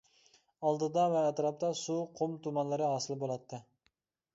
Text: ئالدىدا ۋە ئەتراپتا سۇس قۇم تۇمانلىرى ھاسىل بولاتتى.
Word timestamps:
ئالدىدا 0.69 1.03
ۋە 1.17 1.21
ئەتراپتا 1.29 1.71
سۇس 1.83 2.03
قۇم 2.21 2.37
تۇمانلىرى 2.49 2.93
ھاسىل 2.95 3.23
بولاتتى. 3.27 3.67